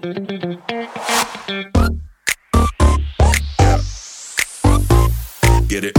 [0.00, 0.16] Get
[5.84, 5.94] it.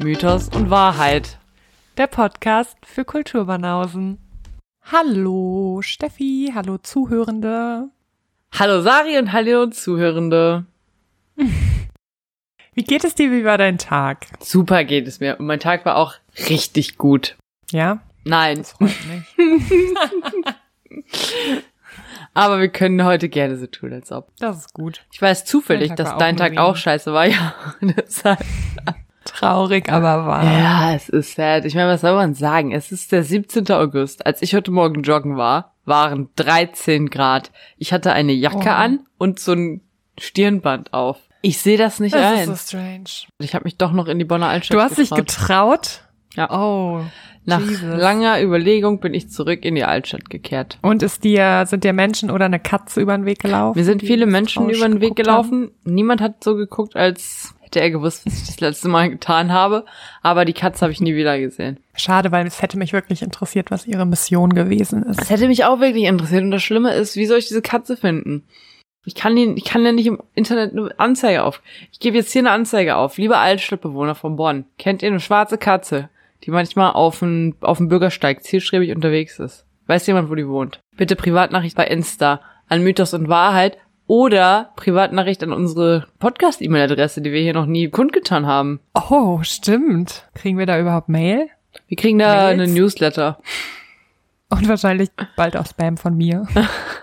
[0.00, 1.38] Mythos und Wahrheit.
[1.96, 4.18] Der Podcast für Kulturbanausen.
[4.90, 7.88] Hallo Steffi, hallo Zuhörende.
[8.52, 10.66] Hallo Sari und hallo Zuhörende.
[12.74, 13.30] Wie geht es dir?
[13.30, 14.26] Wie war dein Tag?
[14.40, 15.38] Super geht es mir.
[15.38, 16.14] Und mein Tag war auch
[16.48, 17.36] richtig gut.
[17.70, 19.24] Ja, Nein, das freut mich.
[22.34, 24.28] aber wir können heute gerne so tun, als ob.
[24.38, 25.04] Das ist gut.
[25.12, 27.54] Ich weiß zufällig, dass dein Tag auch scheiße war, ja.
[27.80, 28.38] Deshalb-
[29.24, 30.44] Traurig, aber wahr.
[30.44, 31.64] ja, es ist sad.
[31.64, 32.72] Ich meine, was soll man sagen?
[32.72, 33.70] Es ist der 17.
[33.70, 34.26] August.
[34.26, 37.52] Als ich heute Morgen joggen war, waren 13 Grad.
[37.76, 38.72] Ich hatte eine Jacke Oh.
[38.72, 39.80] an und so ein
[40.18, 41.18] Stirnband auf.
[41.42, 42.50] Ich sehe das nicht Das ein.
[42.50, 43.04] ist so strange.
[43.38, 45.26] Ich habe mich doch noch in die Bonner Altstadt Du hast dich getraut.
[45.26, 46.00] getraut?
[46.34, 46.50] Ja.
[46.50, 47.02] Oh.
[47.44, 47.82] Nach Jesus.
[47.82, 50.78] langer Überlegung bin ich zurück in die Altstadt gekehrt.
[50.80, 53.76] Und ist dir, sind dir Menschen oder eine Katze über den Weg gelaufen?
[53.76, 55.50] Mir sind viele das Menschen über den Weg geguckt haben?
[55.50, 55.70] gelaufen.
[55.82, 59.84] Niemand hat so geguckt, als hätte er gewusst, was ich das letzte Mal getan habe.
[60.22, 61.80] Aber die Katze habe ich nie wieder gesehen.
[61.96, 65.20] Schade, weil es hätte mich wirklich interessiert, was ihre Mission gewesen ist.
[65.20, 66.44] Das hätte mich auch wirklich interessiert.
[66.44, 68.44] Und das Schlimme ist, wie soll ich diese Katze finden?
[69.04, 71.60] Ich kann ihn, ich kann ja nicht im Internet eine Anzeige auf.
[71.90, 73.18] Ich gebe jetzt hier eine Anzeige auf.
[73.18, 76.08] Liebe Altstadtbewohner von Bonn, kennt ihr eine schwarze Katze,
[76.44, 79.66] die manchmal auf dem, auf dem Bürgersteig zielstrebig unterwegs ist?
[79.88, 80.80] Weiß jemand, wo die wohnt?
[80.96, 87.40] Bitte Privatnachricht bei Insta an Mythos und Wahrheit oder Privatnachricht an unsere Podcast-E-Mail-Adresse, die wir
[87.40, 88.80] hier noch nie kundgetan haben.
[88.94, 90.28] Oh, stimmt.
[90.34, 91.48] Kriegen wir da überhaupt Mail?
[91.88, 92.60] Wir kriegen da Mails?
[92.60, 93.38] eine Newsletter.
[94.48, 96.46] Und wahrscheinlich bald auch Spam von mir.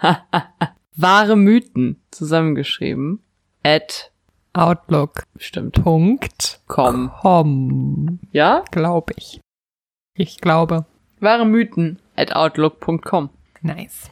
[1.02, 3.24] Wahre Mythen zusammengeschrieben.
[3.64, 4.12] At
[4.52, 5.24] Outlook.
[5.34, 5.82] bestimmt.
[5.82, 6.60] Punkt.
[6.68, 7.10] Com.
[7.22, 8.20] Com.
[8.32, 8.66] Ja?
[8.72, 9.40] Glaube ich.
[10.16, 10.86] Ich glaube.
[11.22, 13.30] Wahre Mythen at outlook.com.
[13.62, 14.12] Nice.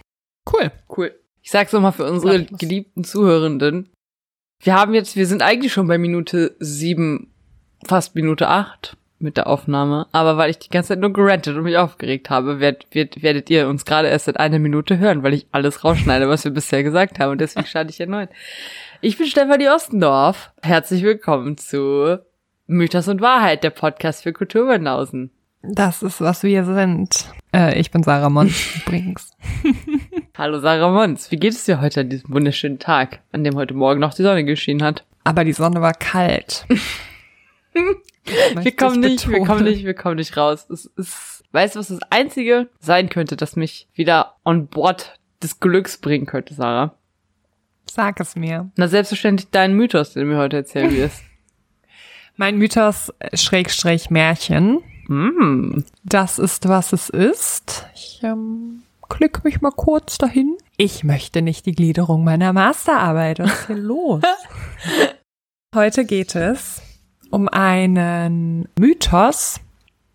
[0.50, 0.72] Cool.
[0.96, 1.14] Cool.
[1.42, 3.90] Ich sag's nochmal für unsere geliebten Zuhörenden.
[4.64, 7.34] Wir haben jetzt, wir sind eigentlich schon bei Minute sieben,
[7.86, 10.08] fast Minute acht mit der Aufnahme.
[10.12, 13.50] Aber weil ich die ganze Zeit nur gerantet und mich aufgeregt habe, werd, werd, werdet
[13.50, 16.84] ihr uns gerade erst seit einer Minute hören, weil ich alles rausschneide, was wir bisher
[16.84, 17.32] gesagt haben.
[17.32, 18.30] Und deswegen starte ich erneut.
[19.02, 20.52] Ich bin Stefanie Ostendorf.
[20.62, 22.20] Herzlich willkommen zu
[22.68, 25.32] Mythos und Wahrheit, der Podcast für Kulturbanausen.
[25.64, 27.26] Das ist, was wir sind.
[27.54, 29.32] Äh, ich bin Sarah Mons übrigens.
[30.38, 33.74] Hallo Sarah Mons, wie geht es dir heute an diesem wunderschönen Tag, an dem heute
[33.74, 35.04] Morgen noch die Sonne geschienen hat?
[35.24, 36.66] Aber die Sonne war kalt.
[38.62, 40.68] Wir kommen nicht, wir kommen nicht, wir kommen nicht raus.
[40.70, 45.62] Es ist, weißt du, was das Einzige sein könnte, das mich wieder on board des
[45.62, 46.94] Glücks bringen könnte, Sarah?
[47.90, 48.70] Sag es mir.
[48.76, 51.22] Na, selbstverständlich dein Mythos, den du mir heute erzählen wirst.
[52.36, 54.80] Mein Mythos äh, Schrägstrich Märchen.
[55.08, 55.84] mm.
[56.04, 57.88] Das ist, was es ist.
[57.96, 60.58] Ich ähm, klick mich mal kurz dahin.
[60.76, 63.40] Ich möchte nicht die Gliederung meiner Masterarbeit.
[63.40, 64.22] Was ist hier los?
[65.74, 66.82] Heute geht es
[67.38, 69.60] um einen Mythos,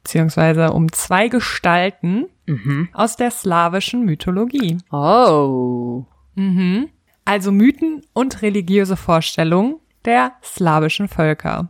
[0.03, 2.89] beziehungsweise um zwei Gestalten Mhm.
[2.93, 4.79] aus der slawischen Mythologie.
[4.91, 6.05] Oh.
[6.35, 6.89] Mhm.
[7.25, 11.69] Also Mythen und religiöse Vorstellungen der slawischen Völker.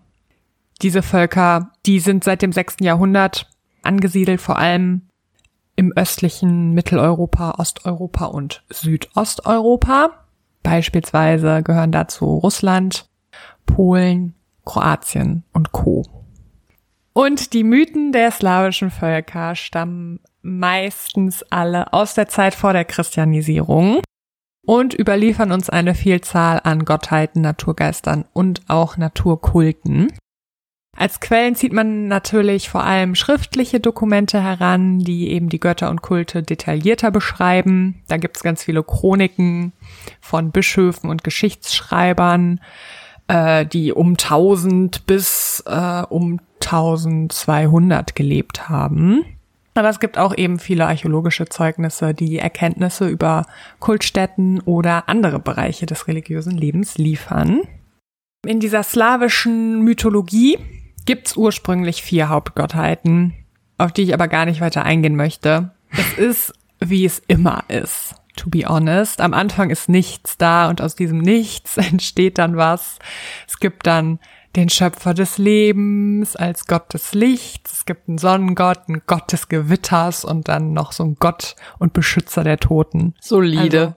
[0.81, 2.77] Diese Völker, die sind seit dem 6.
[2.81, 3.51] Jahrhundert
[3.83, 5.03] angesiedelt, vor allem
[5.77, 10.25] im östlichen Mitteleuropa, Osteuropa und Südosteuropa.
[10.63, 13.07] Beispielsweise gehören dazu Russland,
[13.67, 14.35] Polen,
[14.65, 16.05] Kroatien und Co.
[17.13, 24.01] Und die Mythen der slawischen Völker stammen meistens alle aus der Zeit vor der Christianisierung
[24.65, 30.09] und überliefern uns eine Vielzahl an Gottheiten, Naturgeistern und auch Naturkulten.
[30.97, 36.03] Als Quellen zieht man natürlich vor allem schriftliche Dokumente heran, die eben die Götter und
[36.03, 38.03] Kulte detaillierter beschreiben.
[38.09, 39.73] Da gibt's ganz viele Chroniken
[40.21, 42.61] von Bischöfen und Geschichtsschreibern,
[43.29, 49.25] äh, die um 1000 bis äh, um 1200 gelebt haben.
[49.75, 53.47] Aber es gibt auch eben viele archäologische Zeugnisse, die Erkenntnisse über
[53.81, 57.63] Kultstätten oder andere Bereiche des religiösen Lebens liefern.
[58.47, 60.59] In dieser slawischen Mythologie
[61.07, 63.35] gibt's ursprünglich vier Hauptgottheiten,
[63.79, 65.71] auf die ich aber gar nicht weiter eingehen möchte.
[65.91, 68.15] Es ist, wie es immer ist.
[68.37, 72.99] To be honest, am Anfang ist nichts da und aus diesem Nichts entsteht dann was.
[73.47, 74.19] Es gibt dann
[74.57, 77.73] den Schöpfer des Lebens als Gott des Lichts.
[77.73, 81.93] Es gibt einen Sonnengott, einen Gott des Gewitters und dann noch so einen Gott und
[81.93, 83.15] Beschützer der Toten.
[83.21, 83.81] Solide.
[83.81, 83.95] Also,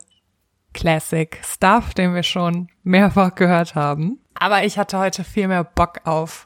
[0.74, 4.20] Classic Stuff, den wir schon mehrfach gehört haben.
[4.34, 6.46] Aber ich hatte heute viel mehr Bock auf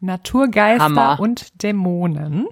[0.00, 1.18] Naturgeister Hammer.
[1.18, 2.46] und Dämonen.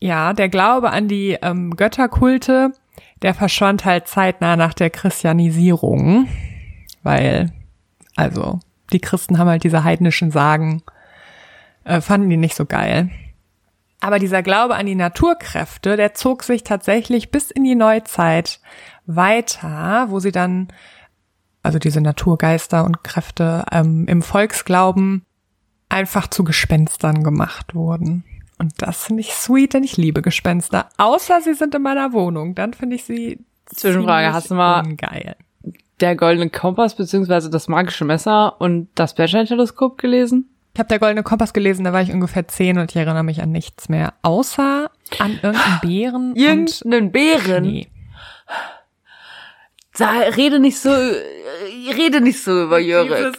[0.00, 2.72] Ja, der Glaube an die ähm, Götterkulte,
[3.22, 6.28] der verschwand halt zeitnah nach der Christianisierung,
[7.02, 7.52] weil,
[8.14, 8.60] also,
[8.92, 10.82] die Christen haben halt diese heidnischen Sagen,
[11.84, 13.10] äh, fanden die nicht so geil.
[14.00, 18.60] Aber dieser Glaube an die Naturkräfte, der zog sich tatsächlich bis in die Neuzeit
[19.06, 20.68] weiter, wo sie dann,
[21.62, 25.24] also diese Naturgeister und Kräfte ähm, im Volksglauben
[25.88, 28.24] einfach zu Gespenstern gemacht wurden.
[28.58, 30.88] Und das finde ich sweet, denn ich liebe Gespenster.
[30.96, 32.54] Außer sie sind in meiner Wohnung.
[32.54, 35.36] Dann finde ich sie Zwischenfrage, hast du mal- ungeil.
[36.00, 40.50] Der goldene Kompass beziehungsweise das magische Messer und das Bernstein-Teleskop gelesen?
[40.74, 43.40] Ich habe der Goldene Kompass gelesen, da war ich ungefähr zehn und ich erinnere mich
[43.40, 44.12] an nichts mehr.
[44.20, 47.64] Außer an irgendeinen Bären und Irgendeinen Bären.
[47.64, 47.86] Schnee.
[49.96, 53.10] Da, rede nicht so, rede nicht so über Jörg.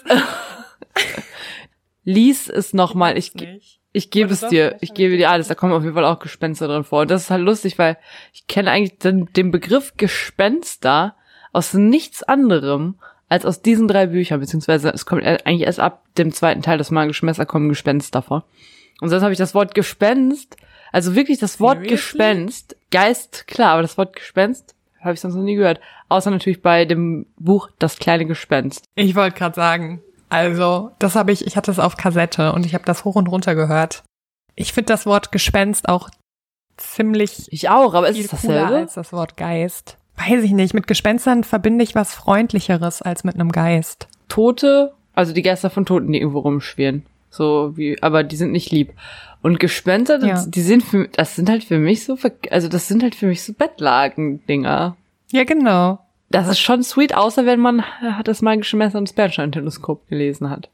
[2.04, 3.18] Lies es nochmal.
[3.18, 3.77] Ich, nicht.
[3.98, 4.78] Ich gebe es dir.
[4.82, 5.48] Ich gebe dir alles.
[5.48, 7.02] Da kommen auf jeden Fall auch Gespenster drin vor.
[7.02, 7.98] Und das ist halt lustig, weil
[8.32, 11.16] ich kenne eigentlich den, den Begriff Gespenster
[11.52, 12.96] aus nichts anderem
[13.30, 16.92] als aus diesen drei Büchern, beziehungsweise es kommt eigentlich erst ab dem zweiten Teil des
[16.92, 18.46] magischen Messer kommen Gespenster vor.
[19.02, 20.56] Und sonst habe ich das Wort Gespenst,
[20.92, 21.96] also wirklich das Wort Seriously?
[21.96, 25.80] Gespenst, Geist, klar, aber das Wort Gespenst habe ich sonst noch nie gehört.
[26.10, 28.86] Außer natürlich bei dem Buch Das kleine Gespenst.
[28.96, 32.74] Ich wollte gerade sagen, also das habe ich, ich hatte es auf Kassette und ich
[32.74, 34.04] habe das hoch und runter gehört.
[34.56, 36.10] Ich finde das Wort Gespenst auch
[36.78, 38.76] ziemlich Ich auch, aber ist es dasselbe?
[38.76, 39.98] als das Wort Geist.
[40.18, 44.08] Weiß ich nicht, mit Gespenstern verbinde ich was Freundlicheres als mit einem Geist.
[44.30, 47.06] Tote, also die Geister von Toten, die irgendwo rumschwirren.
[47.30, 48.94] So wie, aber die sind nicht lieb.
[49.44, 50.50] Und Gespenster, das, Ja.
[50.50, 53.28] die sind für, das sind halt für mich so, ver- also das sind halt für
[53.28, 54.98] mich so Bettlaken-Dinger.
[55.32, 56.00] Ja, genau.
[56.30, 60.50] Das ist schon sweet, außer wenn man äh, das magische Messer und das Bernstein-Teleskop gelesen
[60.50, 60.70] hat.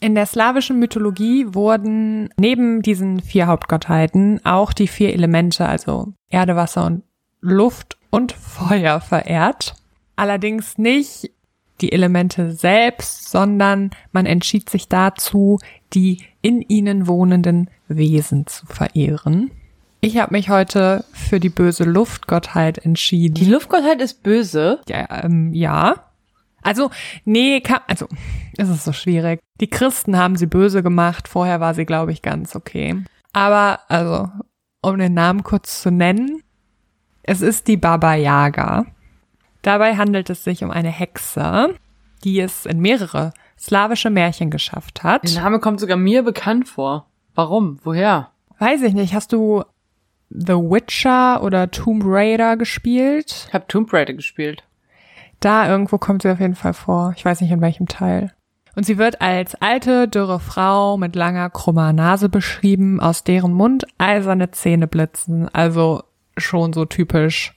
[0.00, 6.56] In der slawischen Mythologie wurden neben diesen vier Hauptgottheiten auch die vier Elemente, also Erde,
[6.56, 7.02] Wasser und
[7.40, 9.74] Luft und Feuer verehrt.
[10.16, 11.30] Allerdings nicht
[11.80, 15.58] die Elemente selbst, sondern man entschied sich dazu,
[15.92, 19.50] die in ihnen wohnenden Wesen zu verehren.
[20.04, 23.34] Ich habe mich heute für die böse Luftgottheit entschieden.
[23.34, 24.80] Die Luftgottheit ist böse.
[24.88, 25.94] Ja, ähm, ja.
[26.60, 26.90] Also,
[27.24, 28.08] nee, kann, also,
[28.56, 29.38] ist es so schwierig.
[29.60, 31.28] Die Christen haben sie böse gemacht.
[31.28, 33.00] Vorher war sie, glaube ich, ganz okay.
[33.32, 34.28] Aber, also,
[34.82, 36.42] um den Namen kurz zu nennen,
[37.22, 38.86] es ist die Baba Yaga.
[39.62, 41.76] Dabei handelt es sich um eine Hexe,
[42.24, 45.22] die es in mehrere slawische Märchen geschafft hat.
[45.22, 47.06] Der Name kommt sogar mir bekannt vor.
[47.36, 47.78] Warum?
[47.84, 48.32] Woher?
[48.58, 49.62] Weiß ich nicht, hast du
[50.34, 53.46] The Witcher oder Tomb Raider gespielt?
[53.48, 54.64] Ich habe Tomb Raider gespielt.
[55.40, 57.12] Da irgendwo kommt sie auf jeden Fall vor.
[57.16, 58.32] Ich weiß nicht in welchem Teil.
[58.74, 63.84] Und sie wird als alte, dürre Frau mit langer, krummer Nase beschrieben, aus deren Mund
[63.98, 65.48] eiserne Zähne blitzen.
[65.52, 66.02] Also
[66.38, 67.54] schon so typisch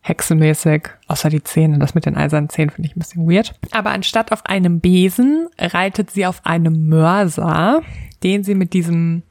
[0.00, 0.88] hexenmäßig.
[1.08, 1.78] Außer die Zähne.
[1.78, 3.54] Das mit den eisernen Zähnen finde ich ein bisschen weird.
[3.72, 7.82] Aber anstatt auf einem Besen reitet sie auf einem Mörser,
[8.22, 9.22] den sie mit diesem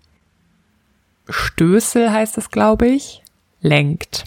[1.29, 3.23] Stößel, heißt es, glaube ich,
[3.61, 4.25] lenkt.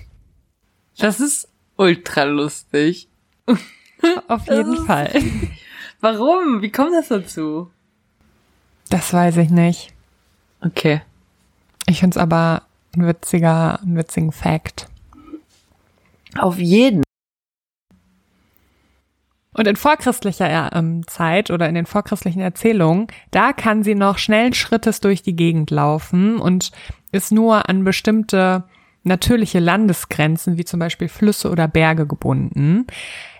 [0.99, 3.09] Das ist ultra lustig.
[4.29, 5.13] Auf jeden ist- Fall.
[6.01, 6.63] Warum?
[6.63, 7.71] Wie kommt das dazu?
[8.91, 9.93] Das weiß ich nicht.
[10.61, 11.03] Okay.
[11.89, 12.63] Ich find's aber
[12.95, 14.87] ein witziger, ein witzigen Fact.
[16.39, 17.03] Auf jeden.
[19.57, 24.53] Und in vorchristlicher ähm, Zeit oder in den vorchristlichen Erzählungen, da kann sie noch schnellen
[24.53, 26.73] Schrittes durch die Gegend laufen und
[27.11, 28.65] ist nur an bestimmte
[29.03, 32.87] natürliche Landesgrenzen, wie zum Beispiel Flüsse oder Berge gebunden.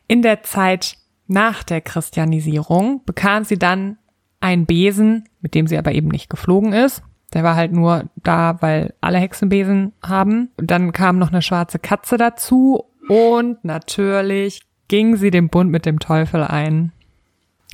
[0.09, 0.97] In der Zeit
[1.27, 3.99] nach der Christianisierung bekam sie dann
[4.41, 7.03] einen Besen, mit dem sie aber eben nicht geflogen ist.
[7.35, 10.51] Der war halt nur da, weil alle Hexenbesen haben.
[10.57, 15.87] Und dann kam noch eine schwarze Katze dazu und natürlich ging sie den Bund mit
[15.87, 16.93] dem Teufel ein.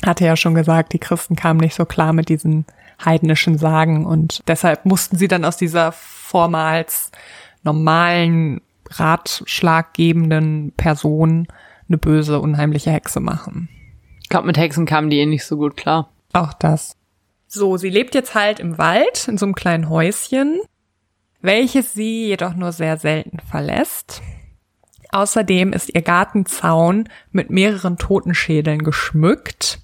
[0.05, 2.65] Hatte ja schon gesagt, die Christen kamen nicht so klar mit diesen
[3.05, 7.11] heidnischen Sagen und deshalb mussten sie dann aus dieser vormals
[7.63, 11.47] normalen, ratschlaggebenden Person
[11.89, 13.69] eine böse, unheimliche Hexe machen.
[14.23, 16.11] Ich glaube, mit Hexen kamen die eh nicht so gut klar.
[16.33, 16.97] Auch das.
[17.47, 20.61] So, sie lebt jetzt halt im Wald, in so einem kleinen Häuschen,
[21.43, 24.23] welches sie jedoch nur sehr selten verlässt.
[25.13, 29.81] Außerdem ist ihr Gartenzaun mit mehreren Totenschädeln geschmückt,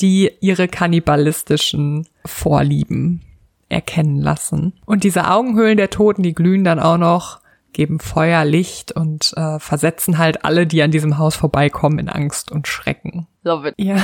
[0.00, 3.22] die ihre kannibalistischen Vorlieben
[3.68, 4.72] erkennen lassen.
[4.86, 7.40] Und diese Augenhöhlen der Toten, die glühen dann auch noch,
[7.72, 12.50] geben Feuer, Licht und äh, versetzen halt alle, die an diesem Haus vorbeikommen, in Angst
[12.50, 13.26] und Schrecken.
[13.42, 13.74] Love it.
[13.78, 13.96] Ja.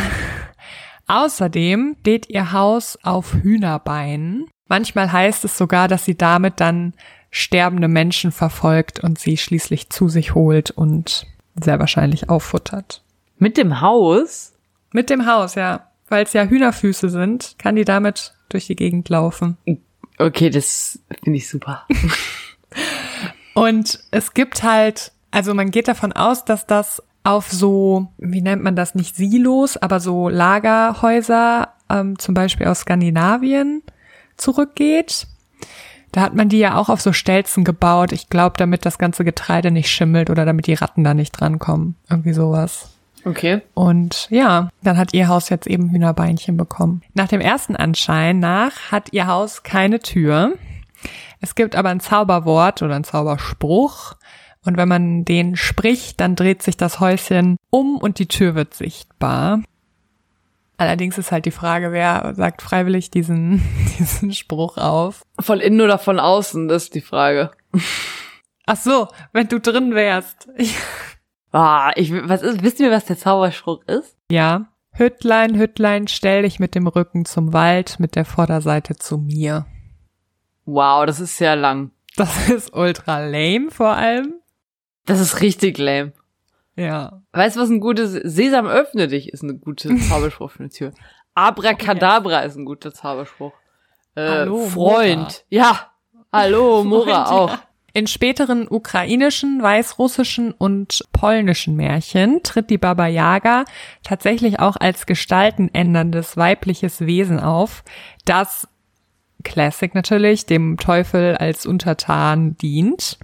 [1.07, 4.47] Außerdem steht ihr Haus auf Hühnerbeinen.
[4.69, 6.95] Manchmal heißt es sogar, dass sie damit dann
[7.37, 11.27] sterbende Menschen verfolgt und sie schließlich zu sich holt und
[11.57, 13.03] sehr wahrscheinlich auffuttert.
[13.39, 14.53] Mit dem Haus?
[14.93, 15.89] Mit dem Haus, ja.
[16.09, 19.57] Weil es ja Hühnerfüße sind, kann die damit durch die Gegend laufen.
[20.17, 21.89] Okay, das finde ich super.
[23.55, 28.63] Und es gibt halt, also man geht davon aus, dass das auf so, wie nennt
[28.63, 33.83] man das, nicht Silos, aber so Lagerhäuser, ähm, zum Beispiel aus Skandinavien,
[34.37, 35.27] zurückgeht.
[36.15, 38.13] Da hat man die ja auch auf so Stelzen gebaut.
[38.13, 41.97] Ich glaube, damit das ganze Getreide nicht schimmelt oder damit die Ratten da nicht drankommen.
[42.09, 42.91] Irgendwie sowas.
[43.25, 43.63] Okay.
[43.75, 47.03] Und ja, dann hat ihr Haus jetzt eben Hühnerbeinchen bekommen.
[47.15, 50.53] Nach dem ersten Anschein nach hat ihr Haus keine Tür.
[51.41, 54.15] Es gibt aber ein Zauberwort oder ein Zauberspruch.
[54.65, 58.75] Und wenn man den spricht, dann dreht sich das Häuschen um und die Tür wird
[58.75, 59.59] sichtbar.
[60.77, 63.63] Allerdings ist halt die Frage, wer sagt freiwillig diesen,
[63.99, 65.23] diesen Spruch auf.
[65.41, 67.51] Von innen oder von außen, das ist die Frage.
[68.67, 70.49] Ach so, wenn du drin wärst.
[71.57, 74.17] Ah, ich, was ist, wisst ihr, was der Zauberspruch ist?
[74.29, 74.67] Ja.
[74.91, 79.65] Hüttlein, Hüttlein, stell dich mit dem Rücken zum Wald, mit der Vorderseite zu mir.
[80.65, 81.93] Wow, das ist sehr lang.
[82.17, 84.35] Das ist ultra lame vor allem.
[85.07, 86.13] Das ist richtig lame.
[86.77, 87.23] Ja.
[87.33, 90.93] Weißt du, was ein gutes Sesam öffne dich ist ein guter Zauberspruch für eine Tür.
[91.35, 93.53] Abracadabra ist ein guter Zauberspruch.
[94.15, 95.19] Äh, Hallo, Freund.
[95.19, 95.33] Mora.
[95.51, 95.91] Ja.
[96.33, 97.51] Hallo, Mora Freund, auch.
[97.51, 97.63] ja.
[97.97, 103.65] In späteren ukrainischen, weißrussischen und polnischen Märchen tritt die Baba Yaga
[104.03, 107.85] tatsächlich auch als gestaltenänderndes weibliches Wesen auf,
[108.25, 108.67] das
[109.45, 113.19] Classic natürlich dem Teufel als Untertan dient.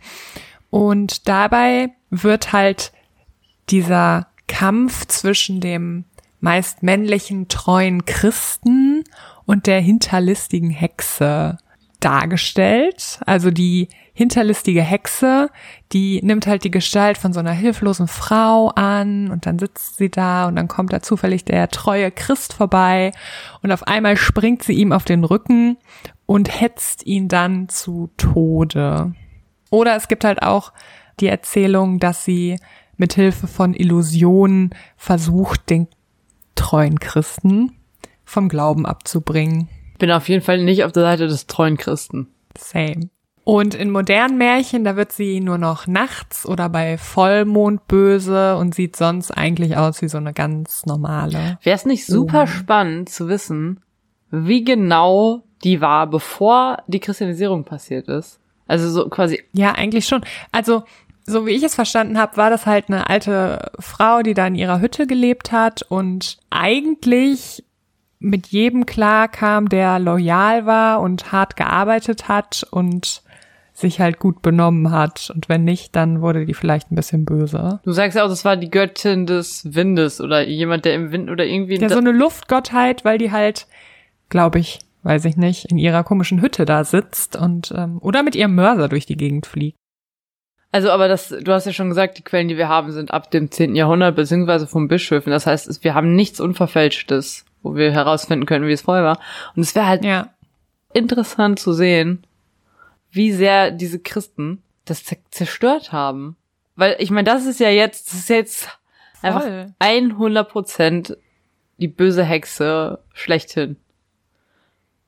[0.70, 2.92] Und dabei wird halt
[3.70, 6.04] dieser Kampf zwischen dem
[6.40, 9.04] meist männlichen, treuen Christen
[9.44, 11.58] und der hinterlistigen Hexe
[12.00, 13.20] dargestellt.
[13.26, 15.50] Also die hinterlistige Hexe,
[15.92, 20.10] die nimmt halt die Gestalt von so einer hilflosen Frau an und dann sitzt sie
[20.10, 23.12] da und dann kommt da zufällig der treue Christ vorbei
[23.62, 25.76] und auf einmal springt sie ihm auf den Rücken
[26.26, 29.14] und hetzt ihn dann zu Tode.
[29.70, 30.72] Oder es gibt halt auch
[31.20, 32.58] die Erzählung, dass sie
[33.00, 35.88] mit Hilfe von Illusionen versucht, den
[36.54, 37.72] treuen Christen
[38.24, 39.68] vom Glauben abzubringen.
[39.98, 42.28] Bin auf jeden Fall nicht auf der Seite des treuen Christen.
[42.56, 43.08] Same.
[43.42, 48.74] Und in modernen Märchen, da wird sie nur noch nachts oder bei Vollmond böse und
[48.74, 51.58] sieht sonst eigentlich aus wie so eine ganz normale.
[51.62, 52.46] Wäre es nicht super Oh.
[52.46, 53.80] spannend zu wissen,
[54.30, 58.38] wie genau die war, bevor die Christianisierung passiert ist?
[58.68, 60.20] Also so quasi, Ja, eigentlich schon.
[60.52, 60.84] Also,
[61.30, 64.54] so wie ich es verstanden habe, war das halt eine alte Frau, die da in
[64.54, 67.64] ihrer Hütte gelebt hat und eigentlich
[68.18, 73.22] mit jedem klar kam, der loyal war und hart gearbeitet hat und
[73.72, 75.32] sich halt gut benommen hat.
[75.34, 77.80] Und wenn nicht, dann wurde die vielleicht ein bisschen böse.
[77.82, 81.30] du sagst ja auch, das war die Göttin des Windes oder jemand, der im Wind
[81.30, 81.76] oder irgendwie.
[81.76, 83.66] Ja, so eine Luftgottheit, weil die halt,
[84.28, 88.36] glaube ich, weiß ich nicht, in ihrer komischen Hütte da sitzt und ähm, oder mit
[88.36, 89.79] ihrem Mörser durch die Gegend fliegt.
[90.72, 93.30] Also, aber das, du hast ja schon gesagt, die Quellen, die wir haben, sind ab
[93.30, 93.74] dem 10.
[93.74, 95.30] Jahrhundert beziehungsweise vom Bischöfen.
[95.32, 99.18] Das heißt, wir haben nichts Unverfälschtes, wo wir herausfinden können, wie es vorher war.
[99.56, 100.28] Und es wäre halt Ja.
[100.92, 102.24] interessant zu sehen,
[103.10, 106.36] wie sehr diese Christen das zer- zerstört haben.
[106.76, 108.78] Weil ich meine, das ist ja jetzt, das ist jetzt
[109.22, 109.74] einfach Voll.
[109.80, 111.16] 100 Prozent
[111.78, 113.76] die böse Hexe schlechthin.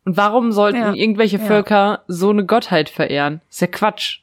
[0.05, 1.45] Und warum sollten Ja, irgendwelche ja.
[1.45, 3.41] Völker so eine Gottheit verehren?
[3.49, 4.19] ist ja Quatsch.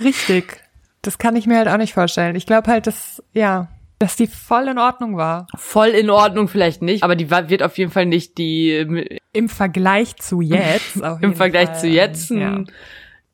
[0.00, 0.60] Richtig.
[1.04, 2.34] Das kann ich mir halt auch nicht vorstellen.
[2.34, 3.68] Ich glaube halt, dass, ja,
[3.98, 5.46] dass die voll in Ordnung war.
[5.54, 10.16] Voll in Ordnung vielleicht nicht, aber die wird auf jeden Fall nicht die Im Vergleich
[10.16, 10.96] zu jetzt.
[11.20, 12.64] im Vergleich Fall, zu jetzt ähm, ja.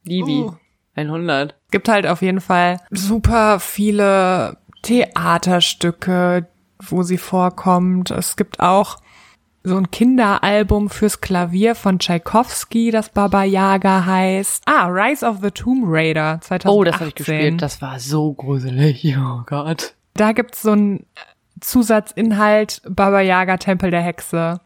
[0.05, 0.43] Libi.
[0.43, 0.55] Uh.
[0.97, 1.55] 100.
[1.71, 6.49] gibt halt auf jeden Fall super viele Theaterstücke,
[6.79, 8.11] wo sie vorkommt.
[8.11, 8.99] Es gibt auch
[9.63, 14.63] so ein Kinderalbum fürs Klavier von Tchaikovsky, das Baba Yaga heißt.
[14.67, 16.71] Ah, Rise of the Tomb Raider 2018.
[16.71, 17.61] Oh, das habe ich gespielt.
[17.61, 19.17] Das war so gruselig.
[19.19, 19.95] Oh Gott.
[20.15, 21.07] Da gibt's so einen
[21.61, 24.61] Zusatzinhalt Baba Yaga Tempel der Hexe,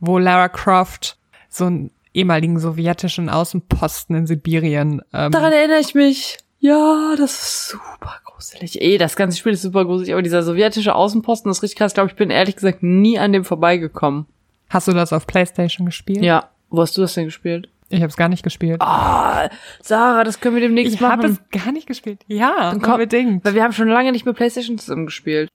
[0.00, 1.16] wo Lara Croft
[1.48, 6.38] so einen ehemaligen sowjetischen Außenposten in Sibirien ähm, Daran erinnere ich mich.
[6.58, 8.82] Ja, das ist super gruselig.
[8.82, 11.92] Eh, das ganze Spiel ist super gruselig, aber dieser sowjetische Außenposten ist richtig krass.
[11.92, 14.26] Ich glaube, ich bin ehrlich gesagt nie an dem vorbeigekommen.
[14.70, 16.22] Hast du das auf PlayStation gespielt?
[16.22, 16.48] Ja.
[16.70, 17.68] Wo hast du das denn gespielt?
[17.88, 18.80] Ich habe es gar nicht gespielt.
[18.80, 19.50] Ah,
[19.82, 21.38] Sarah, das können wir demnächst ich habe machen.
[21.52, 22.20] es gar nicht gespielt.
[22.28, 23.44] Ja, Dann komm- unbedingt.
[23.44, 25.48] Weil wir haben schon lange nicht mehr Playstation zusammen gespielt.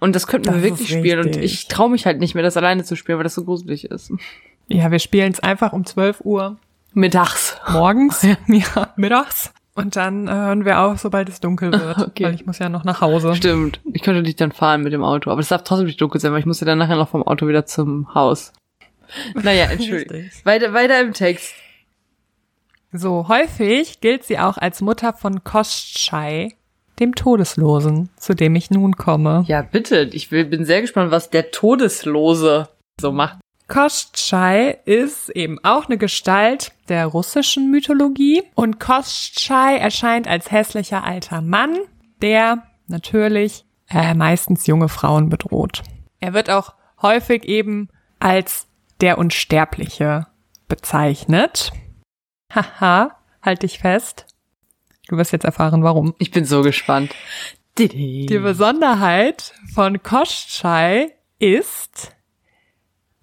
[0.00, 1.20] Und das könnten wir Das wirklich ist spielen.
[1.26, 3.84] Und ich traue mich halt nicht mehr, das alleine zu spielen, weil das so gruselig
[3.84, 4.12] ist.
[4.68, 6.56] Ja, wir spielen es einfach um 12 Uhr
[6.92, 7.56] Mittags.
[7.70, 9.52] morgens, ja, mittags.
[9.76, 11.98] Und dann äh, hören wir auf, sobald es dunkel wird.
[11.98, 12.24] Okay.
[12.24, 13.34] Weil ich muss ja noch nach Hause.
[13.36, 13.80] Stimmt.
[13.92, 15.30] Ich könnte dich dann fahren mit dem Auto.
[15.30, 17.22] Aber es darf trotzdem nicht dunkel sein, weil ich muss ja dann nachher noch vom
[17.22, 18.52] Auto wieder zum Haus.
[19.34, 20.30] Naja, entschuldigung.
[20.44, 21.54] Weiter, weiter im Text.
[22.92, 26.54] So, häufig gilt sie auch als Mutter von Koschei,
[26.98, 29.44] dem Todeslosen, zu dem ich nun komme.
[29.46, 30.08] Ja, bitte.
[30.12, 32.68] Ich will, bin sehr gespannt, was der Todeslose
[32.98, 33.38] so macht.
[33.68, 41.40] Koschei ist eben auch eine Gestalt der russischen Mythologie und Koschei erscheint als hässlicher alter
[41.40, 41.76] Mann,
[42.22, 45.82] der natürlich äh, meistens junge Frauen bedroht.
[46.20, 47.88] Er wird auch häufig eben
[48.20, 48.68] als
[49.00, 50.26] der Unsterbliche
[50.68, 51.72] bezeichnet.
[52.54, 54.26] Haha, halt dich fest.
[55.08, 56.14] Du wirst jetzt erfahren, warum.
[56.18, 57.14] Ich bin so gespannt.
[57.78, 62.15] Die Besonderheit von Koschei ist,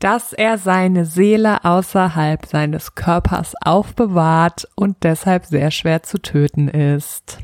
[0.04, 7.38] dass er seine Seele außerhalb seines Körpers aufbewahrt und deshalb sehr schwer zu töten ist.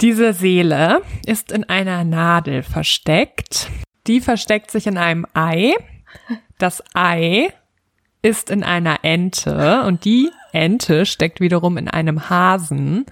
[0.00, 3.68] Diese Seele ist in einer Nadel versteckt.
[4.06, 5.74] Die versteckt sich in einem Ei.
[6.58, 7.52] Das Ei
[8.22, 13.04] ist in einer Ente und die Ente steckt wiederum in einem Hasen.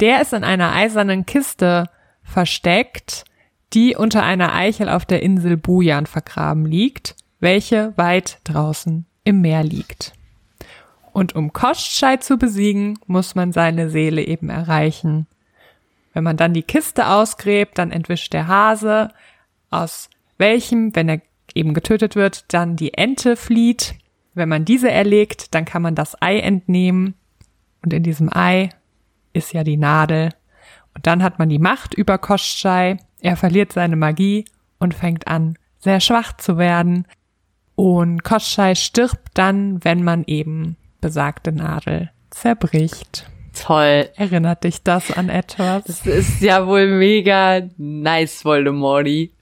[0.00, 1.90] Der ist in einer eisernen Kiste
[2.22, 3.24] versteckt,
[3.74, 9.64] die unter einer Eichel auf der Insel Bujan vergraben liegt, welche weit draußen im Meer
[9.64, 10.12] liegt.
[11.12, 15.26] Und um Koschei zu besiegen, muss man seine Seele eben erreichen.
[16.12, 19.08] Wenn man dann die Kiste ausgräbt, dann entwischt der Hase,
[19.70, 21.20] aus welchem, wenn er
[21.54, 23.94] eben getötet wird, dann die Ente flieht.
[24.34, 27.14] Wenn man diese erlegt, dann kann man das Ei entnehmen.
[27.82, 28.70] Und in diesem Ei
[29.32, 30.30] ist ja die Nadel.
[30.94, 32.96] Und dann hat man die Macht über Koschei.
[33.20, 34.44] Er verliert seine Magie
[34.78, 37.06] und fängt an, sehr schwach zu werden.
[37.82, 43.24] Und Koschei stirbt dann, wenn man eben besagte Nadel zerbricht.
[43.58, 44.10] Toll.
[44.16, 45.84] Erinnert dich das an etwas?
[45.84, 49.32] Das ist ja wohl mega nice, Voldemorty.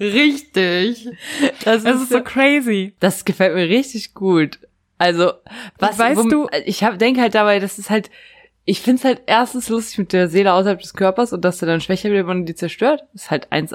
[0.00, 1.06] Richtig.
[1.66, 2.94] Das, Es ist so crazy.
[2.98, 4.58] Das gefällt mir richtig gut.
[4.96, 5.32] Also,
[5.78, 8.10] was weißt wom- du- ich hab, denke halt dabei, das ist halt,
[8.64, 11.82] ich find's halt erstens lustig mit der Seele außerhalb des Körpers und dass er dann
[11.82, 13.02] schwächer wird, wenn man die zerstört.
[13.12, 13.74] Ist halt 1,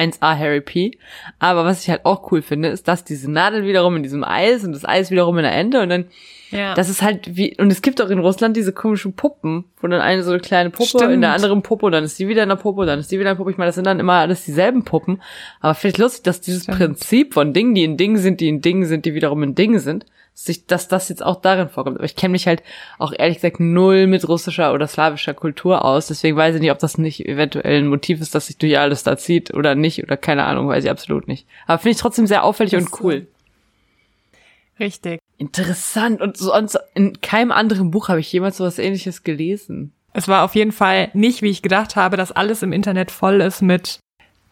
[0.00, 0.98] 1A Harry P.
[1.38, 4.64] Aber was ich halt auch cool finde, ist, dass diese Nadel wiederum in diesem Eis
[4.64, 6.06] und das Eis wiederum in der Ende und dann,
[6.50, 6.74] Ja.
[6.74, 10.00] das ist halt wie, und es gibt auch in Russland diese komischen Puppen, wo dann
[10.00, 11.12] eine so eine kleine Puppe Stimmt.
[11.12, 13.30] in der anderen Puppe, dann ist die wieder in der Puppe, dann ist die wieder
[13.30, 13.52] in der Puppe.
[13.52, 15.22] Ich meine, das sind dann immer alles dieselben Puppen.
[15.60, 16.78] Aber finde ich lustig, dass dieses Stimmt.
[16.78, 19.78] Prinzip von Dingen, die in Dingen sind, die in Dingen sind, die wiederum in Dingen
[19.78, 21.98] sind, sich, dass das jetzt auch darin vorkommt.
[21.98, 22.62] Aber ich kenne mich halt
[22.98, 26.06] auch ehrlich gesagt null mit russischer oder slawischer Kultur aus.
[26.08, 29.02] Deswegen weiß ich nicht, ob das nicht eventuell ein Motiv ist, das sich durch alles
[29.02, 30.02] da zieht oder nicht.
[30.02, 31.46] Oder keine Ahnung, weiß ich absolut nicht.
[31.66, 33.26] Aber finde ich trotzdem sehr auffällig Das und cool.
[34.80, 35.19] Richtig.
[35.40, 36.20] Interessant.
[36.20, 39.94] Und sonst in keinem anderen Buch habe ich jemals sowas ähnliches gelesen.
[40.12, 43.40] Es war auf jeden Fall nicht, wie ich gedacht habe, dass alles im Internet voll
[43.40, 44.00] ist mit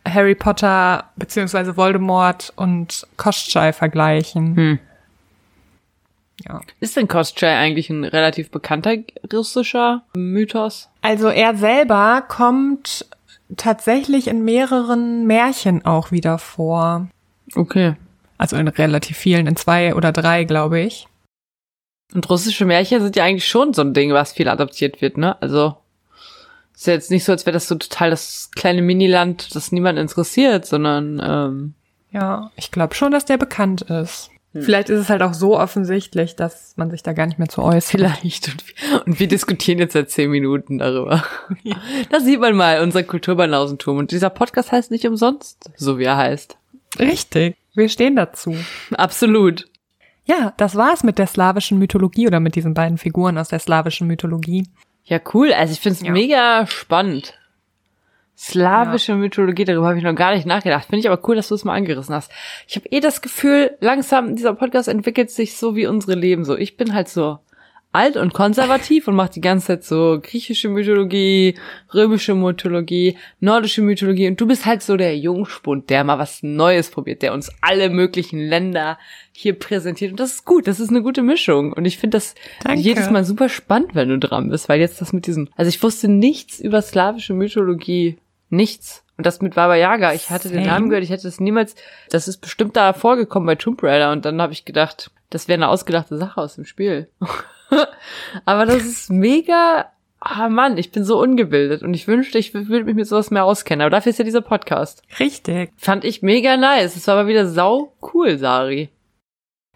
[0.07, 4.57] Harry Potter beziehungsweise Voldemort und Koschei vergleichen.
[4.57, 4.79] Hm.
[6.49, 6.63] Ja.
[6.81, 8.95] Ist denn Koschei eigentlich ein relativ bekannter
[9.31, 10.89] russischer Mythos?
[11.03, 13.05] Also er selber kommt
[13.59, 17.09] tatsächlich in mehreren Märchen auch wieder vor.
[17.55, 17.95] Okay.
[18.39, 21.09] Also in relativ vielen, in zwei oder drei, glaube ich.
[22.15, 25.41] Und russische Märchen sind ja eigentlich schon so ein Ding, was viel adaptiert wird, ne?
[25.43, 25.77] Also
[26.75, 29.99] ist ja jetzt nicht so, als wäre das so total das kleine Miniland, das niemand
[29.99, 31.75] interessiert, sondern ähm,
[32.13, 34.31] Ja, ich glaube schon, dass der bekannt ist.
[34.55, 37.63] Vielleicht ist es halt auch so offensichtlich, dass man sich da gar nicht mehr zu
[37.63, 38.01] äußert.
[38.01, 38.49] vielleicht.
[38.49, 41.23] Und wir, und wir diskutieren jetzt seit zehn Minuten darüber.
[42.11, 43.99] Da sieht man mal unser Kulturbanausentum.
[43.99, 46.57] Und dieser Podcast heißt nicht umsonst, so wie er heißt.
[46.99, 47.57] Richtig.
[47.79, 48.57] Wir stehen dazu.
[48.95, 49.67] Absolut.
[50.25, 54.09] Ja, das war's mit der slawischen Mythologie oder mit diesen beiden Figuren aus der slawischen
[54.09, 54.67] Mythologie.
[55.05, 55.53] Ja, cool.
[55.53, 56.11] Also ich finde es Ja.
[56.13, 57.35] mega spannend.
[58.37, 60.87] Slawische Mythologie, darüber habe ich noch gar nicht nachgedacht.
[60.87, 62.31] Finde ich aber cool, dass du es mal angerissen hast.
[62.67, 66.57] Ich habe eh das Gefühl, langsam dieser Podcast entwickelt sich so wie unsere Leben so.
[66.57, 67.39] Ich bin halt so
[67.93, 71.55] alt und konservativ und mache die ganze Zeit so griechische Mythologie,
[71.95, 76.91] römische Mythologie, nordische Mythologie und du bist halt so der Jungspund, der mal was Neues
[76.91, 78.99] probiert, der uns alle möglichen Länder
[79.33, 82.35] hier präsentiert und das ist gut, das ist eine gute Mischung und ich finde das
[82.63, 82.81] Danke.
[82.81, 85.83] jedes Mal super spannend, wenn du dran bist, weil jetzt das mit diesen, also ich
[85.83, 88.19] wusste nichts über slawische Mythologie,
[88.51, 89.05] nichts.
[89.17, 90.67] Und das mit Baba Yaga, ich hatte den Same.
[90.69, 91.75] Namen gehört, ich hätte es niemals,
[92.09, 95.57] das ist bestimmt da vorgekommen bei Tomb Raider und dann habe ich gedacht, das wäre
[95.57, 97.09] eine ausgedachte Sache aus dem Spiel.
[98.45, 102.85] Aber das ist mega, ah Mann, ich bin so ungebildet und ich wünschte, ich würde
[102.85, 103.83] mich mit sowas mehr auskennen.
[103.83, 105.03] Aber dafür ist ja dieser Podcast.
[105.19, 105.73] Richtig.
[105.77, 106.97] Fand ich mega nice.
[106.97, 108.91] Es war aber wieder sau cool, Sari.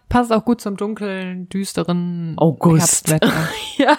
[0.09, 3.15] Passt auch gut zum dunklen, düsteren August.
[3.77, 3.97] Ja.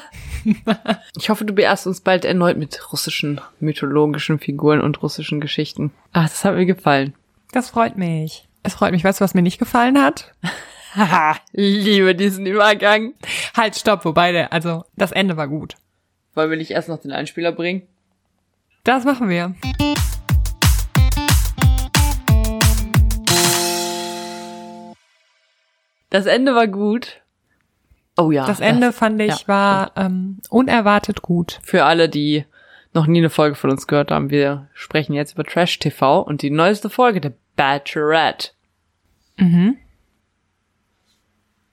[1.16, 5.90] Ich hoffe, du beehrst uns bald erneut mit russischen mythologischen Figuren und russischen Geschichten.
[6.12, 7.14] Ach, das hat mir gefallen.
[7.52, 8.46] Das freut mich.
[8.62, 9.04] Es freut mich.
[9.04, 10.32] Weißt du, was mir nicht gefallen hat?
[10.94, 13.14] Haha, liebe diesen Übergang.
[13.56, 15.74] Halt, stopp, wobei der, also das Ende war gut.
[16.34, 17.82] Wollen wir nicht erst noch den Einspieler bringen?
[18.84, 19.54] Das machen wir.
[26.10, 27.22] Das Ende war gut.
[28.16, 28.46] Oh ja.
[28.46, 29.48] Das Ende fand ich ja.
[29.48, 31.58] war ähm, unerwartet gut.
[31.64, 32.44] Für alle, die
[32.92, 36.42] noch nie eine Folge von uns gehört haben, wir sprechen jetzt über Trash TV und
[36.42, 38.50] die neueste Folge, der Bachelorette.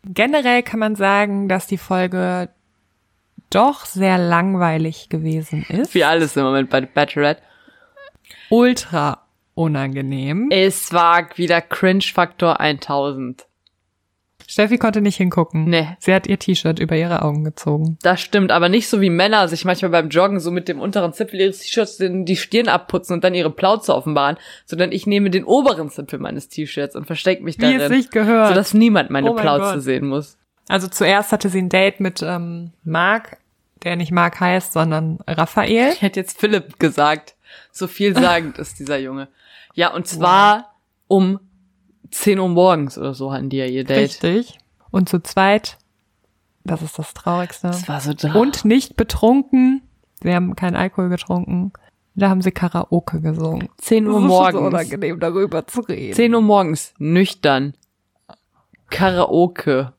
[0.03, 2.49] Generell kann man sagen, dass die Folge
[3.49, 5.93] doch sehr langweilig gewesen ist.
[5.93, 7.41] Wie alles im Moment bei Bachelorette.
[8.49, 10.47] Ultra unangenehm.
[10.49, 13.45] Es war wieder Cringe-Faktor 1000.
[14.51, 15.63] Steffi konnte nicht hingucken.
[15.63, 15.87] Nee.
[15.99, 17.97] Sie hat ihr T-Shirt über ihre Augen gezogen.
[18.01, 21.13] Das stimmt, aber nicht so wie Männer sich manchmal beim Joggen so mit dem unteren
[21.13, 24.35] Zipfel ihres T-Shirts die Stirn abputzen und dann ihre Plauze offenbaren,
[24.65, 28.09] sondern ich nehme den oberen Zipfel meines T-Shirts und verstecke mich Wie darin, es sich
[28.09, 28.49] gehört.
[28.49, 29.83] sodass niemand meine Oh mein Plauze Gott.
[29.83, 30.37] sehen muss.
[30.67, 33.37] Also zuerst hatte sie ein Date mit ähm, Marc,
[33.83, 35.93] der nicht Marc heißt, sondern Raphael.
[35.93, 37.35] Ich hätte jetzt Philipp gesagt.
[37.71, 39.29] So vielsagend ist dieser Junge.
[39.75, 40.75] Ja, und zwar
[41.07, 41.39] um
[42.11, 44.23] 10 Uhr morgens oder so hatten die ja ihr Date.
[44.23, 44.57] Richtig.
[44.91, 45.77] Und zu zweit,
[46.63, 47.67] das ist das Traurigste.
[47.67, 48.33] Das war so da.
[48.33, 49.81] Und nicht betrunken.
[50.21, 51.71] Sie haben keinen Alkohol getrunken.
[52.13, 53.69] Da haben sie Karaoke gesungen.
[53.77, 54.53] 10 Uhr Das ist morgens.
[54.59, 56.13] so unangenehm, darüber zu reden.
[56.13, 57.73] 10 Uhr morgens, nüchtern.
[58.89, 59.93] Karaoke.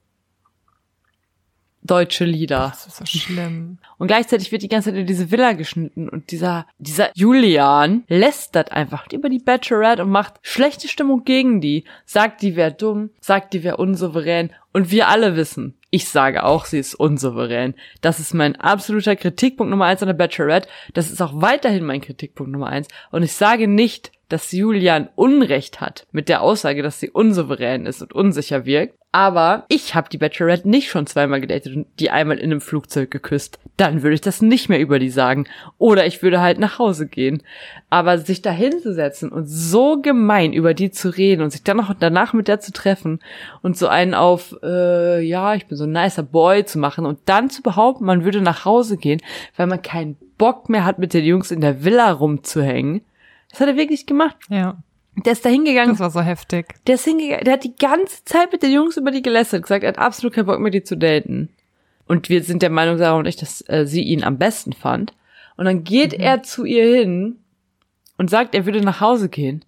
[1.83, 2.71] Deutsche Lieder.
[2.71, 3.79] Das ist so schlimm.
[3.99, 8.73] Und gleichzeitig wird die ganze Zeit in diese Villa geschnitten und dieser, dieser Julian lästert
[8.73, 13.53] einfach über die Bachelorette und macht schlechte Stimmung gegen die, sagt, die wäre dumm, sagt,
[13.53, 17.75] die wäre unsouverän und wir alle wissen, ich sage auch, sie ist unsouverän.
[18.01, 20.67] Das ist mein absoluter Kritikpunkt Nummer eins an der Bachelorette.
[20.95, 22.89] Das ist auch weiterhin mein Kritikpunkt Nummer eins.
[23.11, 28.01] Und ich sage nicht, dass Julian Unrecht hat mit der Aussage, dass sie unsouverän ist
[28.01, 28.95] und unsicher wirkt.
[29.15, 33.11] Aber ich habe die Bachelorette nicht schon zweimal gedatet und die einmal in einem Flugzeug
[33.11, 33.59] geküsst.
[33.77, 35.47] Dann würde ich das nicht mehr über die sagen.
[35.77, 37.43] Oder ich würde halt nach Hause gehen.
[37.91, 41.93] Aber sich da hinzusetzen und so gemein über die zu reden und sich dann noch
[41.93, 43.21] danach mit der zu treffen
[43.61, 47.19] und so einen auf, äh, ja, ich bin so ein nicer Boy zu machen und
[47.27, 49.21] dann zu behaupten, man würde nach Hause gehen,
[49.59, 53.03] weil man keinen Bock mehr hat, mit den Jungs in der Villa rumzuhängen.
[53.53, 54.37] Das hat er wirklich gemacht.
[54.49, 54.83] Ja,
[55.25, 56.75] Der ist da hingegangen, das war so heftig.
[56.87, 59.85] der ist hingegangen, der hat die ganze Zeit mit den Jungs über die gelästert, gesagt,
[59.85, 61.51] er hat absolut keinen Bock mehr, die zu daten.
[62.09, 65.13] Und wir sind der Meinung, Sarah und ich, dass äh, sie ihn am besten fand.
[65.57, 67.39] Und dann geht er zu ihr hin
[68.19, 69.65] und sagt, er würde nach Hause gehen,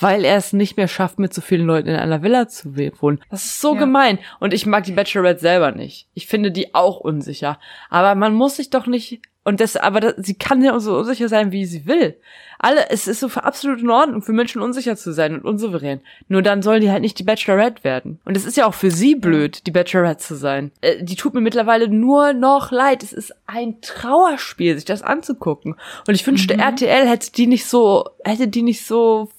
[0.00, 3.20] weil er es nicht mehr schafft, mit so vielen Leuten in einer Villa zu wohnen.
[3.30, 3.80] Das ist so Ja.
[3.80, 4.18] gemein.
[4.40, 6.06] Und ich mag die Bachelorette selber nicht.
[6.14, 7.58] Ich finde die auch unsicher.
[7.88, 11.28] Aber man muss sich doch nicht, und das, aber das, sie kann ja so unsicher
[11.28, 12.16] sein, wie sie will.
[12.58, 16.00] Alle, es ist so für absolut in Ordnung, für Menschen unsicher zu sein und unsouverän.
[16.28, 18.20] Nur dann sollen die halt nicht die Bachelorette werden.
[18.24, 20.72] Und es ist ja auch für sie blöd, die Bachelorette zu sein.
[20.80, 23.02] Äh, die tut mir mittlerweile nur noch leid.
[23.02, 25.76] Es ist ein Trauerspiel, sich das anzugucken.
[26.06, 29.30] Und ich wünschte, RTL hätte die nicht so, hätte die nicht so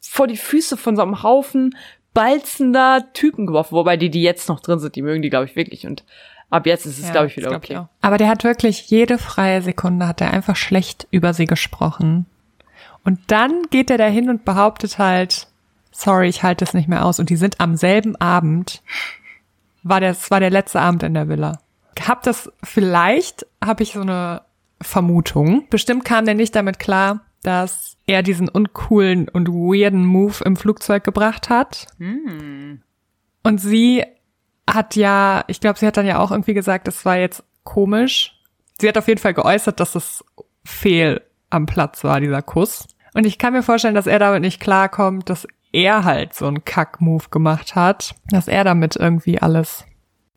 [0.00, 1.74] vor die Füße von so einem Haufen
[2.14, 5.56] balzender Typen geworfen, wobei die, die jetzt noch drin sind, die mögen die, glaube ich,
[5.56, 5.86] wirklich.
[5.86, 6.04] Und
[6.52, 7.76] ab jetzt ist es, Ja, glaube ich, wieder glaub okay.
[7.78, 7.88] auch.
[8.00, 12.26] Aber der hat wirklich jede freie Sekunde hat er einfach schlecht über sie gesprochen.
[13.04, 15.48] Und dann geht er dahin und behauptet halt,
[15.90, 17.18] sorry, ich halte es nicht mehr aus.
[17.18, 18.82] Und die sind am selben Abend,
[19.82, 21.58] war der, es war der letzte Abend in der Villa.
[22.06, 24.42] Hab das, vielleicht habe ich so eine
[24.80, 25.66] Vermutung.
[25.70, 31.02] Bestimmt kam der nicht damit klar, dass er diesen uncoolen und weirden Move im Flugzeug
[31.04, 31.86] gebracht hat.
[33.42, 34.04] Und sie
[34.68, 38.38] hat ja, ich glaube, sie hat dann ja auch irgendwie gesagt, das war jetzt komisch.
[38.80, 40.24] Sie hat auf jeden Fall geäußert, dass es
[40.64, 41.20] fehl
[41.50, 42.86] am Platz war, dieser Kuss.
[43.14, 46.64] Und ich kann mir vorstellen, dass er damit nicht klarkommt, dass er halt so einen
[46.64, 49.84] Kack-Move gemacht hat, dass er damit irgendwie alles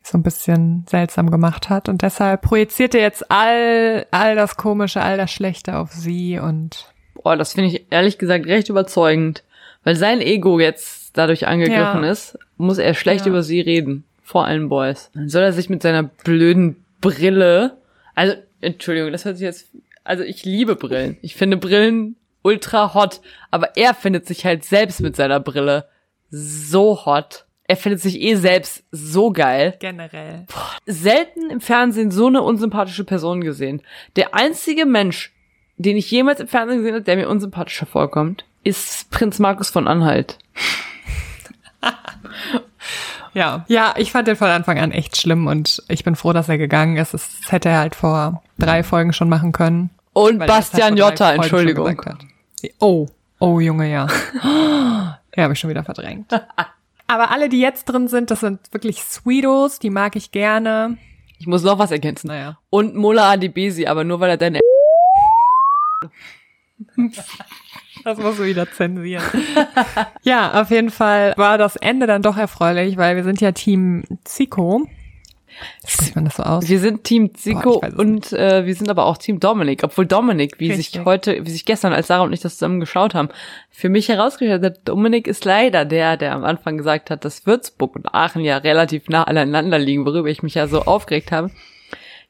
[0.02, 1.88] so ein bisschen seltsam gemacht hat.
[1.88, 6.92] Und deshalb projiziert er jetzt all, all das Komische, all das Schlechte auf sie und
[7.14, 9.42] Boah, das finde ich ehrlich gesagt recht überzeugend.
[9.82, 12.10] Weil sein Ego jetzt dadurch angegriffen Ja.
[12.10, 13.30] ist, muss er schlecht Ja.
[13.30, 14.04] über sie reden.
[14.26, 15.12] Vor allen Boys.
[15.14, 17.78] Dann soll er sich mit seiner blöden Brille,
[18.16, 19.68] also, Entschuldigung, das hört sich jetzt,
[20.02, 21.16] also ich liebe Brillen.
[21.22, 23.20] Ich finde Brillen ultra hot.
[23.52, 25.88] Aber er findet sich halt selbst mit seiner Brille
[26.28, 27.46] so hot.
[27.68, 30.46] Er findet sich eh selbst so geil generell.
[30.86, 33.80] selten im Fernsehen so eine unsympathische Person gesehen.
[34.16, 35.32] Der einzige Mensch,
[35.76, 39.86] den ich jemals im Fernsehen gesehen habe, der mir unsympathischer vorkommt, ist Prinz Markus von
[39.86, 40.38] Anhalt.
[43.36, 43.66] Ja.
[43.68, 46.56] Ja, ich fand den von Anfang an echt schlimm und ich bin froh, dass er
[46.56, 47.12] gegangen ist.
[47.12, 49.90] Das hätte er halt vor drei Folgen schon machen können.
[50.14, 52.00] Und Bastian Jotta, Entschuldigung.
[52.78, 53.06] Oh,
[53.38, 54.06] oh Junge, ja.
[55.36, 56.32] ja, habe ich schon wieder verdrängt.
[57.06, 60.96] Aber alle, die jetzt drin sind, das sind wirklich Sweetos, die mag ich gerne.
[61.38, 62.28] Ich muss noch was ergänzen.
[62.28, 62.56] Naja.
[62.70, 64.60] Und Mullah Adibesi, aber nur weil er deine
[68.06, 69.24] Das musst du wieder zensieren.
[70.22, 74.04] ja, auf jeden Fall war das Ende dann doch erfreulich, weil wir sind ja Team
[74.22, 74.86] Zico.
[75.84, 76.68] Spricht man das so aus?
[76.68, 80.06] Wir sind Team Boah, Zico es und äh, wir sind aber auch Team Dominik, obwohl
[80.06, 81.04] Dominik, wie sich Richtig.
[81.04, 83.28] heute, wie sich gestern, als Sarah und ich das zusammen geschaut haben,
[83.70, 87.96] für mich herausgestellt hat, Dominik ist leider der, der am Anfang gesagt hat, dass Würzburg
[87.96, 91.50] und Aachen ja relativ nah aneinander liegen, worüber ich mich ja so aufgeregt habe.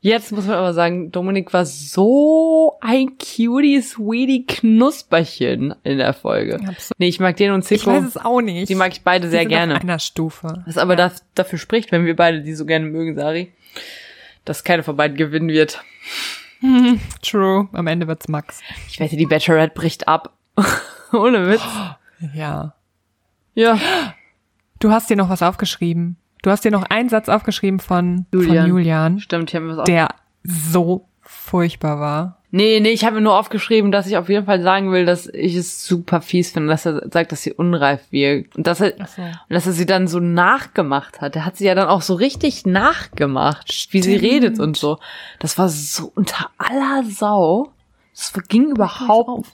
[0.01, 6.55] Jetzt muss man aber sagen, Dominik war so ein cutie, sweetie Knusperchen in der Folge.
[6.57, 6.99] Absolut.
[6.99, 7.91] Nee, ich mag den und Ich Zico.
[7.91, 8.69] weiß es auch nicht.
[8.69, 9.75] Die mag ich beide Die sehr gerne.
[9.77, 10.63] Auf einer Stufe.
[10.67, 13.53] Was aber da, dafür spricht, wenn wir beide die so gerne mögen, Sari,
[14.45, 15.83] dass keiner von beiden gewinnen wird.
[17.23, 17.69] True.
[17.73, 18.61] Am Ende wird's Max.
[18.89, 20.35] Ich wette, die Bachelorette bricht ab.
[21.13, 21.63] Ohne Witz.
[22.35, 22.75] Ja.
[23.55, 23.79] Ja.
[24.79, 26.17] Du hast dir noch was aufgeschrieben.
[26.47, 28.57] Du hast dir noch einen Satz aufgeschrieben von Julian.
[28.57, 30.11] von Julian, Stimmt, ich habe mir was der
[30.45, 32.39] so furchtbar war.
[32.53, 35.27] Nee, nee, ich habe mir nur aufgeschrieben, dass ich auf jeden Fall sagen will, dass
[35.27, 38.55] ich es super fies finde, dass er sagt, dass sie unreif wirkt.
[38.55, 39.23] Und dass er, so.
[39.23, 41.35] und dass er sie dann so nachgemacht hat.
[41.35, 44.33] Er hat sie ja dann auch so richtig nachgemacht, wie sie Stimmt.
[44.33, 45.01] redet und so.
[45.41, 47.73] Das war so unter aller Sau.
[48.15, 49.49] Das ging überhaupt.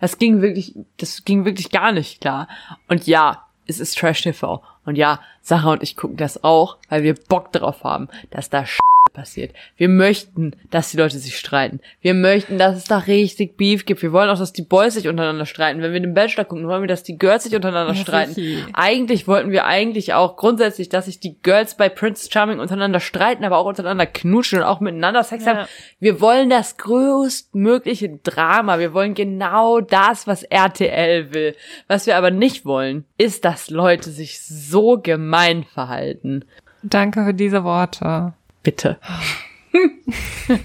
[0.00, 2.48] Das ging wirklich, das ging wirklich gar nicht klar.
[2.88, 4.62] Und ja, es ist Trash TV.
[4.84, 8.64] Und ja, Sarah und ich gucken das auch, weil wir Bock drauf haben, dass da
[9.14, 9.52] passiert.
[9.76, 11.80] Wir möchten, dass die Leute sich streiten.
[12.00, 14.02] Wir möchten, dass es da richtig Beef gibt.
[14.02, 15.82] Wir wollen auch, dass die Boys sich untereinander streiten.
[15.82, 18.34] Wenn wir den Bachelor gucken, wollen wir, dass die Girls sich untereinander Ja, streiten.
[18.34, 18.66] sicher.
[18.72, 23.44] Eigentlich wollten wir eigentlich auch grundsätzlich, dass sich die Girls bei Prince Charming untereinander streiten,
[23.44, 25.56] aber auch untereinander knutschen und auch miteinander Sex Ja.
[25.58, 25.68] haben.
[26.00, 28.78] Wir wollen das größtmögliche Drama.
[28.78, 31.54] Wir wollen genau das, was RTL will.
[31.88, 36.44] Was wir aber nicht wollen, ist, dass Leute sich so gemein verhalten.
[36.82, 38.34] Danke für diese Worte.
[38.64, 38.98] Bitte.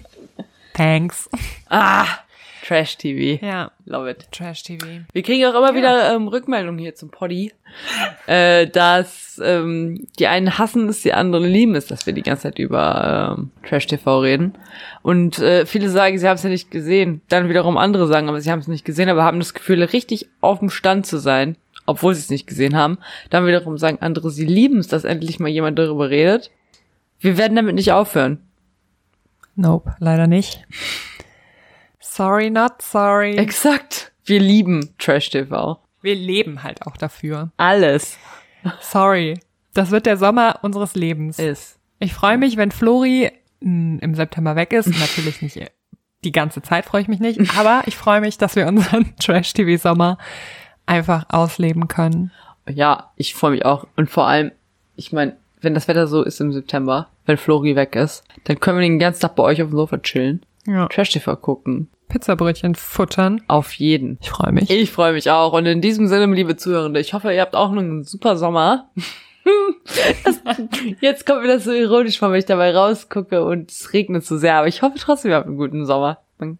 [0.73, 1.29] Thanks.
[1.69, 2.07] Ah,
[2.65, 3.45] Trash TV.
[3.45, 4.27] Ja, Love it.
[4.31, 4.85] Trash TV.
[5.12, 7.51] Wir kriegen auch immer wieder ähm, Rückmeldungen hier zum Poddy,
[8.27, 12.43] äh, dass ähm, die einen hassen es, die anderen lieben es, dass wir die ganze
[12.43, 14.53] Zeit über ähm, Trash TV reden.
[15.01, 17.21] Und äh, viele sagen, sie haben es ja nicht gesehen.
[17.27, 20.29] Dann wiederum andere sagen, aber sie haben es nicht gesehen, aber haben das Gefühl, richtig
[20.39, 22.99] auf dem Stand zu sein, obwohl sie es nicht gesehen haben.
[23.29, 26.51] Dann wiederum sagen andere, sie lieben es, dass endlich mal jemand darüber redet.
[27.19, 28.39] Wir werden damit nicht aufhören.
[29.55, 30.65] Nope, leider nicht.
[31.99, 33.36] Sorry, not sorry.
[33.38, 34.12] Exakt.
[34.23, 35.79] Wir lieben Trash TV.
[36.01, 37.51] Wir leben halt auch dafür.
[37.58, 38.17] Alles
[38.82, 39.39] Sorry.
[39.73, 41.39] Das wird der Sommer unseres Lebens.
[41.39, 41.79] ist.
[41.99, 44.88] Ich freue mich, wenn Flori mh, im September weg ist.
[44.88, 45.71] Natürlich nicht
[46.23, 50.17] die ganze Zeit freue ich mich nicht, aber ich freue mich, dass wir unseren Trash-TV-Sommer
[50.86, 52.32] einfach ausleben können.
[52.67, 53.88] Ja, ich freue mich auch.
[53.95, 54.51] Und vor allem,
[54.95, 58.79] ich meine, wenn das Wetter so ist im September, wenn Flori weg ist, dann können
[58.79, 60.87] wir den ganzen Tag bei euch auf dem Sofa chillen, Ja.
[60.87, 61.89] Trash TV gucken.
[62.07, 63.41] Pizzabrötchen futtern.
[63.47, 64.17] Auf jeden.
[64.21, 64.69] Ich freue mich.
[64.69, 65.53] Ich freue mich auch.
[65.53, 68.89] Und in diesem Sinne, liebe Zuhörende, ich hoffe, ihr habt auch einen super Sommer.
[70.25, 70.41] das,
[71.01, 74.37] jetzt kommt mir das so ironisch vor, wenn ich dabei rausgucke und es regnet so
[74.37, 74.55] sehr.
[74.55, 76.19] Aber ich hoffe trotzdem, ihr habt einen guten Sommer.
[76.39, 76.57] Man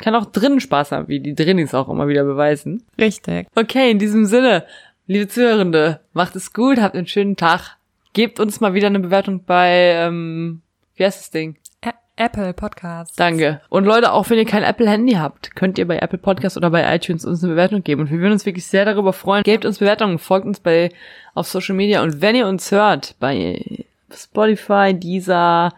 [0.00, 2.82] kann auch drinnen Spaß haben, wie die Drinnis auch immer wieder beweisen.
[2.98, 3.46] Richtig.
[3.54, 4.64] Okay, in diesem Sinne,
[5.06, 7.76] liebe Zuhörende, macht es gut, habt einen schönen Tag.
[8.12, 10.62] Gebt uns mal wieder eine Bewertung bei, ähm,
[10.96, 11.56] wie heißt das Ding?
[12.20, 13.18] Apple Podcast.
[13.18, 13.62] Danke.
[13.70, 16.94] Und Leute, auch wenn ihr kein Apple-Handy habt, könnt ihr bei Apple Podcast oder bei
[16.94, 18.02] iTunes uns eine Bewertung geben.
[18.02, 19.42] Und wir würden uns wirklich sehr darüber freuen.
[19.42, 20.90] Gebt uns Bewertungen, folgt uns bei
[21.32, 22.02] auf Social Media.
[22.02, 23.64] Und wenn ihr uns hört, bei
[24.12, 25.72] Spotify, Deezer,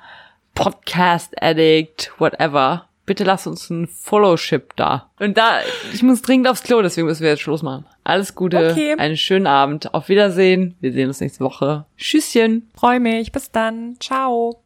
[0.55, 5.11] Podcast Addict, whatever, bitte lasst uns ein Followship da.
[5.19, 5.61] Und da,
[5.93, 7.85] ich muss dringend aufs Klo, deswegen müssen wir jetzt Schluss machen.
[8.05, 8.95] Alles Gute, Okay.
[8.99, 10.77] einen schönen Abend, auf Wiedersehen.
[10.81, 11.87] Wir sehen uns nächste Woche.
[11.97, 12.71] Tschüsschen.
[12.75, 13.33] Freue mich.
[13.33, 13.97] Bis dann.
[14.01, 14.62] Ciao.